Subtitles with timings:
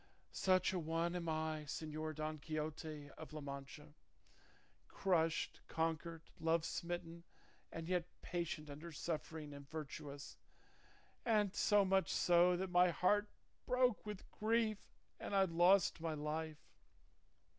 [0.31, 3.93] Such a one am I, Señor Don Quixote of La Mancha,
[4.87, 7.23] crushed, conquered, love smitten,
[7.71, 10.39] but yet patient under suffering and virtuous,
[11.23, 13.29] and so much so that my heart
[13.67, 16.57] broke with grief and I lost my life.